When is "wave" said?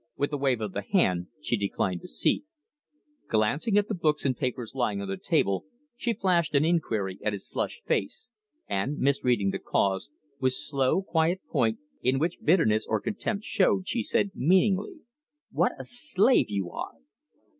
0.37-0.61